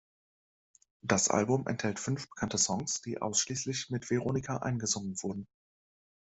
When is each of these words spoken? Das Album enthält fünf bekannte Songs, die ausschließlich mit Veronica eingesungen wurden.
Das 1.03 1.27
Album 1.29 1.67
enthält 1.67 1.99
fünf 1.99 2.27
bekannte 2.27 2.57
Songs, 2.57 3.01
die 3.03 3.21
ausschließlich 3.21 3.91
mit 3.91 4.09
Veronica 4.09 4.57
eingesungen 4.57 5.21
wurden. 5.21 5.45